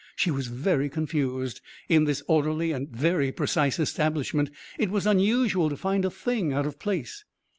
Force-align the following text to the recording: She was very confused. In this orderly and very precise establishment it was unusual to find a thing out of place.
She 0.15 0.31
was 0.31 0.47
very 0.47 0.89
confused. 0.89 1.61
In 1.87 2.05
this 2.05 2.23
orderly 2.27 2.71
and 2.71 2.89
very 2.89 3.31
precise 3.31 3.77
establishment 3.77 4.49
it 4.79 4.89
was 4.89 5.05
unusual 5.05 5.69
to 5.69 5.77
find 5.77 6.05
a 6.05 6.09
thing 6.09 6.51
out 6.51 6.65
of 6.65 6.79
place. 6.79 7.23